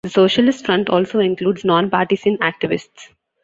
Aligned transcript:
The 0.03 0.09
Socialist 0.09 0.65
Front 0.65 0.89
also 0.89 1.19
includes 1.19 1.63
non-partisan 1.63 2.39
activists. 2.39 3.09